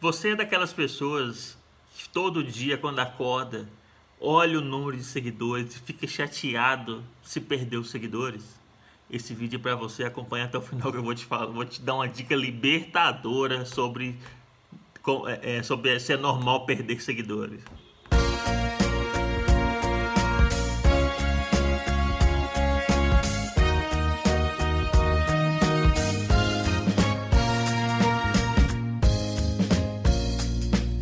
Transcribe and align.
Você 0.00 0.28
é 0.30 0.36
daquelas 0.36 0.72
pessoas 0.72 1.58
que 1.96 2.08
todo 2.08 2.44
dia, 2.44 2.78
quando 2.78 3.00
acorda, 3.00 3.68
olha 4.20 4.58
o 4.58 4.60
número 4.60 4.96
de 4.96 5.02
seguidores 5.02 5.74
e 5.74 5.80
fica 5.80 6.06
chateado 6.06 7.02
se 7.20 7.40
perdeu 7.40 7.80
os 7.80 7.90
seguidores? 7.90 8.44
Esse 9.10 9.34
vídeo 9.34 9.58
é 9.58 9.60
para 9.60 9.74
você 9.74 10.04
acompanhar 10.04 10.44
até 10.44 10.56
o 10.56 10.62
final 10.62 10.92
que 10.92 10.98
eu 10.98 11.02
vou 11.02 11.16
te 11.16 11.24
falar, 11.24 11.46
vou 11.46 11.64
te 11.64 11.82
dar 11.82 11.94
uma 11.94 12.06
dica 12.06 12.36
libertadora 12.36 13.66
sobre, 13.66 14.16
é, 15.26 15.56
é, 15.56 15.62
sobre 15.64 15.98
se 15.98 16.12
é 16.12 16.16
normal 16.16 16.64
perder 16.64 17.02
seguidores. 17.02 17.60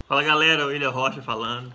Fala 0.08 0.22
galera, 0.22 0.66
William 0.66 0.90
Rocha 0.90 1.20
falando. 1.20 1.74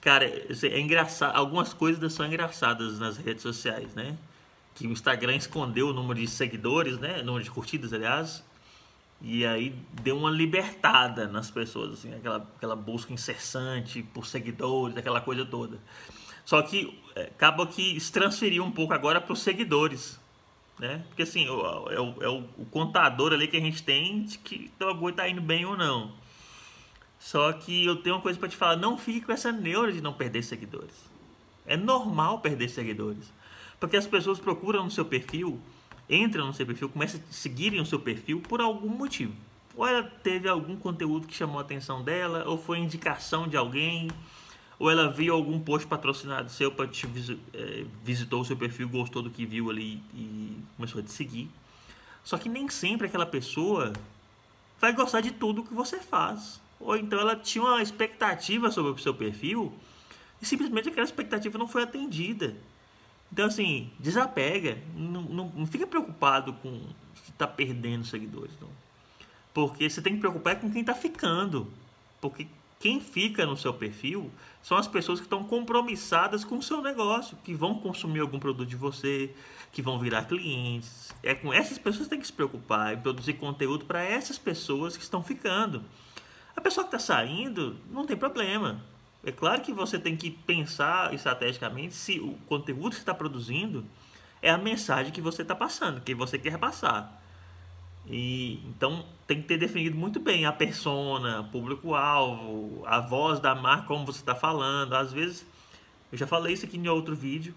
Cara, 0.00 0.24
é 0.24 0.78
engraçado, 0.78 1.36
algumas 1.36 1.74
coisas 1.74 2.12
são 2.12 2.24
engraçadas 2.24 3.00
nas 3.00 3.16
redes 3.16 3.42
sociais, 3.42 3.92
né? 3.92 4.16
Que 4.72 4.86
o 4.86 4.92
Instagram 4.92 5.34
escondeu 5.34 5.88
o 5.88 5.92
número 5.92 6.20
de 6.20 6.28
seguidores, 6.28 6.96
né? 7.00 7.22
O 7.22 7.24
número 7.24 7.42
de 7.42 7.50
curtidas, 7.50 7.92
aliás. 7.92 8.44
E 9.20 9.44
aí 9.44 9.74
deu 10.00 10.16
uma 10.16 10.30
libertada 10.30 11.26
nas 11.26 11.50
pessoas, 11.50 11.94
assim, 11.94 12.14
aquela, 12.14 12.36
aquela 12.56 12.76
busca 12.76 13.12
incessante 13.12 14.00
por 14.14 14.26
seguidores, 14.26 14.96
aquela 14.96 15.20
coisa 15.20 15.44
toda. 15.44 15.80
Só 16.44 16.62
que 16.62 17.02
é, 17.16 17.22
acaba 17.22 17.66
que 17.66 17.98
se 17.98 18.12
transferiu 18.12 18.62
um 18.62 18.70
pouco 18.70 18.94
agora 18.94 19.20
para 19.20 19.32
os 19.32 19.40
seguidores, 19.40 20.20
né? 20.78 21.02
Porque 21.08 21.22
assim, 21.22 21.46
é 21.46 21.50
o, 21.50 21.90
é, 21.90 22.00
o, 22.00 22.22
é 22.22 22.28
o 22.28 22.64
contador 22.70 23.32
ali 23.32 23.48
que 23.48 23.56
a 23.56 23.60
gente 23.60 23.82
tem 23.82 24.22
de 24.22 24.38
que 24.38 24.70
o 24.80 24.84
bagulho 24.84 25.16
tá 25.16 25.28
indo 25.28 25.40
bem 25.40 25.64
ou 25.64 25.76
não. 25.76 26.22
Só 27.24 27.50
que 27.54 27.86
eu 27.86 27.96
tenho 27.96 28.16
uma 28.16 28.20
coisa 28.20 28.38
para 28.38 28.50
te 28.50 28.54
falar, 28.54 28.76
não 28.76 28.98
fique 28.98 29.22
com 29.22 29.32
essa 29.32 29.50
neura 29.50 29.90
de 29.90 30.02
não 30.02 30.12
perder 30.12 30.42
seguidores. 30.44 30.94
É 31.64 31.74
normal 31.74 32.40
perder 32.40 32.68
seguidores. 32.68 33.32
Porque 33.80 33.96
as 33.96 34.06
pessoas 34.06 34.38
procuram 34.38 34.84
no 34.84 34.90
seu 34.90 35.06
perfil, 35.06 35.58
entram 36.08 36.46
no 36.46 36.52
seu 36.52 36.66
perfil, 36.66 36.86
começam 36.90 37.18
a 37.18 37.32
seguirem 37.32 37.80
o 37.80 37.86
seu 37.86 37.98
perfil 37.98 38.42
por 38.42 38.60
algum 38.60 38.90
motivo. 38.90 39.32
Ou 39.74 39.88
ela 39.88 40.02
teve 40.02 40.50
algum 40.50 40.76
conteúdo 40.76 41.26
que 41.26 41.34
chamou 41.34 41.58
a 41.58 41.62
atenção 41.62 42.02
dela, 42.02 42.44
ou 42.46 42.58
foi 42.58 42.78
indicação 42.78 43.48
de 43.48 43.56
alguém, 43.56 44.10
ou 44.78 44.90
ela 44.90 45.10
viu 45.10 45.32
algum 45.32 45.58
post 45.58 45.88
patrocinado 45.88 46.50
seu 46.50 46.70
é, 47.54 47.84
visitou 48.04 48.42
o 48.42 48.44
seu 48.44 48.54
perfil, 48.58 48.86
gostou 48.86 49.22
do 49.22 49.30
que 49.30 49.46
viu 49.46 49.70
ali 49.70 50.02
e 50.12 50.58
começou 50.76 51.00
a 51.00 51.02
te 51.02 51.10
seguir. 51.10 51.50
Só 52.22 52.36
que 52.36 52.50
nem 52.50 52.68
sempre 52.68 53.06
aquela 53.06 53.24
pessoa 53.24 53.94
vai 54.78 54.92
gostar 54.92 55.22
de 55.22 55.30
tudo 55.30 55.64
que 55.64 55.72
você 55.72 55.96
faz 56.00 56.62
ou 56.84 56.96
então 56.96 57.18
ela 57.18 57.34
tinha 57.34 57.64
uma 57.64 57.82
expectativa 57.82 58.70
sobre 58.70 58.92
o 58.92 58.98
seu 58.98 59.14
perfil 59.14 59.72
e 60.40 60.46
simplesmente 60.46 60.90
aquela 60.90 61.04
expectativa 61.04 61.58
não 61.58 61.66
foi 61.66 61.82
atendida. 61.82 62.54
Então, 63.32 63.46
assim, 63.46 63.90
desapega, 63.98 64.78
não, 64.94 65.22
não, 65.22 65.48
não 65.48 65.66
fica 65.66 65.86
preocupado 65.86 66.52
com 66.52 66.70
se 67.24 67.30
está 67.30 67.46
perdendo 67.46 68.04
seguidores, 68.04 68.52
não. 68.60 68.68
Porque 69.52 69.88
você 69.88 70.02
tem 70.02 70.14
que 70.14 70.20
preocupar 70.20 70.60
com 70.60 70.70
quem 70.70 70.82
está 70.82 70.94
ficando. 70.94 71.72
Porque 72.20 72.46
quem 72.78 73.00
fica 73.00 73.46
no 73.46 73.56
seu 73.56 73.72
perfil 73.72 74.30
são 74.62 74.76
as 74.76 74.86
pessoas 74.86 75.18
que 75.18 75.26
estão 75.26 75.42
compromissadas 75.42 76.44
com 76.44 76.58
o 76.58 76.62
seu 76.62 76.82
negócio, 76.82 77.36
que 77.42 77.54
vão 77.54 77.78
consumir 77.78 78.20
algum 78.20 78.38
produto 78.38 78.68
de 78.68 78.76
você, 78.76 79.34
que 79.72 79.80
vão 79.80 79.98
virar 79.98 80.24
clientes. 80.24 81.12
É 81.22 81.34
com 81.34 81.52
essas 81.52 81.78
pessoas 81.78 82.04
que 82.04 82.10
tem 82.10 82.20
que 82.20 82.26
se 82.26 82.32
preocupar 82.32 82.94
em 82.94 83.00
produzir 83.00 83.34
conteúdo 83.34 83.86
para 83.86 84.02
essas 84.02 84.38
pessoas 84.38 84.96
que 84.96 85.02
estão 85.02 85.22
ficando. 85.22 85.82
A 86.56 86.60
pessoa 86.60 86.86
que 86.86 86.94
está 86.94 87.14
saindo, 87.14 87.76
não 87.90 88.06
tem 88.06 88.16
problema. 88.16 88.80
É 89.24 89.32
claro 89.32 89.62
que 89.62 89.72
você 89.72 89.98
tem 89.98 90.16
que 90.16 90.30
pensar 90.30 91.14
estrategicamente 91.14 91.94
se 91.94 92.20
o 92.20 92.34
conteúdo 92.46 92.90
que 92.90 92.96
você 92.96 93.02
está 93.02 93.14
produzindo 93.14 93.84
é 94.42 94.50
a 94.50 94.58
mensagem 94.58 95.12
que 95.12 95.20
você 95.20 95.42
está 95.42 95.54
passando, 95.54 96.00
que 96.02 96.14
você 96.14 96.38
quer 96.38 96.58
passar. 96.58 97.22
E 98.06 98.60
então 98.66 99.04
tem 99.26 99.40
que 99.40 99.48
ter 99.48 99.56
definido 99.56 99.96
muito 99.96 100.20
bem 100.20 100.44
a 100.44 100.52
persona, 100.52 101.48
público-alvo, 101.50 102.84
a 102.86 103.00
voz 103.00 103.40
da 103.40 103.54
marca, 103.54 103.86
como 103.86 104.04
você 104.04 104.20
está 104.20 104.34
falando. 104.34 104.92
Às 104.92 105.12
vezes, 105.12 105.46
eu 106.12 106.18
já 106.18 106.26
falei 106.26 106.52
isso 106.52 106.66
aqui 106.66 106.76
em 106.76 106.88
outro 106.88 107.16
vídeo. 107.16 107.54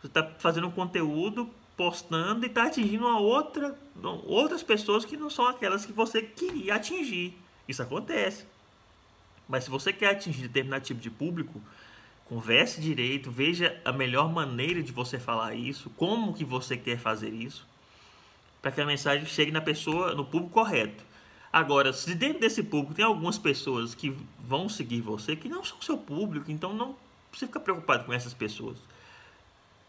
Você 0.00 0.06
está 0.06 0.26
fazendo 0.38 0.66
um 0.68 0.70
conteúdo, 0.70 1.50
postando 1.76 2.46
e 2.46 2.48
está 2.48 2.64
atingindo 2.64 3.04
uma 3.04 3.20
outra, 3.20 3.78
outras 4.24 4.62
pessoas 4.62 5.04
que 5.04 5.18
não 5.18 5.28
são 5.28 5.46
aquelas 5.46 5.84
que 5.84 5.92
você 5.92 6.22
queria 6.22 6.76
atingir. 6.76 7.36
Isso 7.70 7.82
acontece. 7.82 8.44
Mas 9.48 9.64
se 9.64 9.70
você 9.70 9.92
quer 9.92 10.10
atingir 10.10 10.42
determinado 10.42 10.84
tipo 10.84 11.00
de 11.00 11.10
público, 11.10 11.60
converse 12.24 12.80
direito, 12.80 13.30
veja 13.30 13.80
a 13.84 13.92
melhor 13.92 14.30
maneira 14.30 14.82
de 14.82 14.90
você 14.90 15.18
falar 15.18 15.54
isso, 15.54 15.88
como 15.90 16.34
que 16.34 16.44
você 16.44 16.76
quer 16.76 16.98
fazer 16.98 17.30
isso, 17.30 17.66
para 18.60 18.72
que 18.72 18.80
a 18.80 18.86
mensagem 18.86 19.24
chegue 19.26 19.52
na 19.52 19.60
pessoa, 19.60 20.14
no 20.14 20.24
público 20.24 20.52
correto. 20.52 21.04
Agora, 21.52 21.92
se 21.92 22.14
dentro 22.14 22.40
desse 22.40 22.62
público 22.62 22.94
tem 22.94 23.04
algumas 23.04 23.38
pessoas 23.38 23.94
que 23.94 24.16
vão 24.38 24.68
seguir 24.68 25.00
você, 25.00 25.34
que 25.34 25.48
não 25.48 25.64
são 25.64 25.80
seu 25.80 25.96
público, 25.98 26.50
então 26.50 26.72
não 26.72 26.96
precisa 27.30 27.48
ficar 27.48 27.60
preocupado 27.60 28.04
com 28.04 28.12
essas 28.12 28.34
pessoas. 28.34 28.78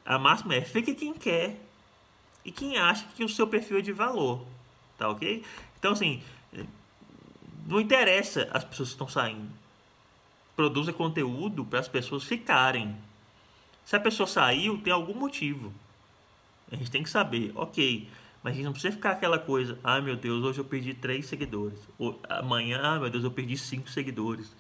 A 0.05 0.17
máxima 0.17 0.55
é 0.55 0.61
fique 0.61 0.93
quem 0.95 1.13
quer 1.13 1.59
e 2.45 2.51
quem 2.51 2.77
acha 2.77 3.05
que 3.15 3.23
o 3.23 3.29
seu 3.29 3.47
perfil 3.47 3.77
é 3.77 3.81
de 3.81 3.91
valor, 3.91 4.45
tá 4.97 5.09
ok? 5.09 5.43
Então, 5.77 5.93
assim, 5.93 6.21
não 7.71 7.79
interessa 7.79 8.49
as 8.51 8.63
pessoas 8.63 8.89
que 8.89 8.95
estão 8.95 9.07
saindo. 9.07 9.49
Produza 10.55 10.91
conteúdo 10.91 11.63
para 11.63 11.79
as 11.79 11.87
pessoas 11.87 12.23
ficarem. 12.23 12.95
Se 13.85 13.95
a 13.95 13.99
pessoa 13.99 14.27
saiu, 14.27 14.77
tem 14.77 14.91
algum 14.91 15.13
motivo. 15.13 15.73
A 16.71 16.75
gente 16.75 16.91
tem 16.91 17.01
que 17.01 17.09
saber, 17.09 17.51
ok, 17.55 18.07
mas 18.43 18.53
a 18.53 18.55
gente 18.55 18.65
não 18.65 18.73
precisa 18.73 18.93
ficar 18.93 19.11
aquela 19.11 19.39
coisa, 19.39 19.77
ah 19.83 20.01
meu 20.01 20.15
Deus, 20.15 20.43
hoje 20.43 20.59
eu 20.59 20.65
perdi 20.65 20.93
três 20.93 21.25
seguidores. 21.27 21.79
Ou, 21.97 22.19
amanhã, 22.27 22.79
ah 22.81 22.99
meu 22.99 23.09
Deus, 23.09 23.23
eu 23.23 23.31
perdi 23.31 23.57
cinco 23.57 23.89
seguidores. 23.89 24.53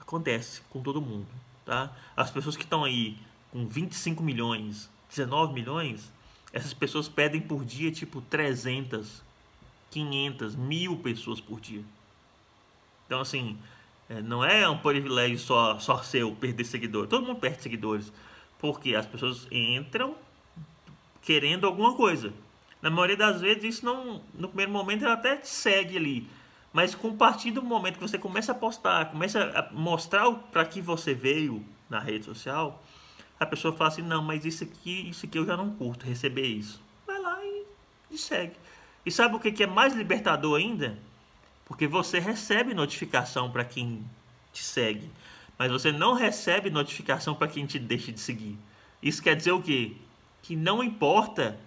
Acontece 0.00 0.60
com 0.70 0.82
todo 0.82 1.00
mundo, 1.00 1.26
tá? 1.64 1.90
As 2.16 2.30
pessoas 2.30 2.56
que 2.56 2.64
estão 2.64 2.84
aí 2.84 3.16
com 3.50 3.66
25 3.66 4.22
milhões, 4.22 4.90
19 5.08 5.52
milhões, 5.54 6.12
essas 6.52 6.74
pessoas 6.74 7.08
pedem 7.08 7.40
por 7.40 7.64
dia 7.64 7.90
tipo 7.90 8.20
300, 8.20 9.22
500, 9.94 10.56
mil 10.56 10.96
pessoas 10.96 11.40
por 11.40 11.60
dia. 11.60 11.84
Então, 13.06 13.20
assim, 13.20 13.56
é, 14.08 14.20
não 14.20 14.44
é 14.44 14.68
um 14.68 14.76
privilégio 14.76 15.38
só, 15.38 15.78
só 15.78 16.02
seu 16.02 16.32
perder 16.32 16.64
seguidores. 16.64 17.08
Todo 17.08 17.24
mundo 17.24 17.38
perde 17.38 17.62
seguidores. 17.62 18.12
Porque 18.58 18.94
as 18.94 19.06
pessoas 19.06 19.46
entram 19.52 20.16
querendo 21.22 21.66
alguma 21.66 21.94
coisa. 21.94 22.32
Na 22.82 22.90
maioria 22.90 23.16
das 23.16 23.40
vezes, 23.40 23.64
isso 23.64 23.86
não. 23.86 24.20
No 24.34 24.48
primeiro 24.48 24.72
momento, 24.72 25.04
ela 25.04 25.14
até 25.14 25.36
te 25.36 25.48
segue 25.48 25.96
ali. 25.96 26.28
Mas 26.72 26.94
com 26.94 27.16
partir 27.16 27.52
do 27.52 27.62
momento 27.62 27.94
que 27.94 28.00
você 28.00 28.18
começa 28.18 28.50
a 28.50 28.54
postar, 28.54 29.10
começa 29.10 29.44
a 29.54 29.72
mostrar 29.72 30.30
para 30.50 30.64
que 30.64 30.80
você 30.80 31.14
veio 31.14 31.64
na 31.88 32.00
rede 32.00 32.24
social, 32.24 32.82
a 33.38 33.46
pessoa 33.46 33.72
fala 33.72 33.90
assim: 33.90 34.02
não, 34.02 34.22
mas 34.22 34.44
isso 34.44 34.64
aqui, 34.64 35.08
isso 35.08 35.24
aqui 35.24 35.38
eu 35.38 35.46
já 35.46 35.56
não 35.56 35.70
curto, 35.70 36.04
receber 36.04 36.46
isso. 36.46 36.82
Vai 37.06 37.20
lá 37.20 37.38
e, 37.44 37.64
e 38.10 38.18
segue. 38.18 38.56
E 39.04 39.10
sabe 39.10 39.36
o 39.36 39.40
que 39.40 39.62
é 39.62 39.66
mais 39.66 39.94
libertador 39.94 40.58
ainda? 40.58 40.98
Porque 41.64 41.86
você 41.86 42.18
recebe 42.18 42.74
notificação 42.74 43.50
para 43.50 43.64
quem 43.64 44.04
te 44.52 44.62
segue, 44.62 45.10
mas 45.58 45.70
você 45.70 45.90
não 45.90 46.14
recebe 46.14 46.70
notificação 46.70 47.34
para 47.34 47.48
quem 47.48 47.66
te 47.66 47.78
deixa 47.78 48.12
de 48.12 48.20
seguir. 48.20 48.58
Isso 49.02 49.22
quer 49.22 49.36
dizer 49.36 49.52
o 49.52 49.62
quê? 49.62 49.96
Que 50.42 50.56
não 50.56 50.82
importa, 50.82 51.58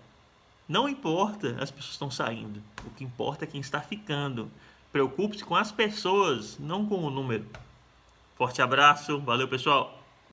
não 0.67 0.87
importa 0.87 1.57
as 1.59 1.69
pessoas 1.71 1.93
estão 1.93 2.11
saindo. 2.11 2.61
O 2.85 2.89
que 2.91 3.03
importa 3.03 3.45
é 3.45 3.47
quem 3.47 3.61
está 3.61 3.81
ficando. 3.81 4.51
Preocupe-se 4.91 5.43
com 5.43 5.55
as 5.55 5.71
pessoas, 5.71 6.57
não 6.59 6.85
com 6.85 7.03
o 7.03 7.09
número. 7.09 7.45
Forte 8.35 8.61
abraço, 8.61 9.19
valeu 9.19 9.47
pessoal. 9.47 9.96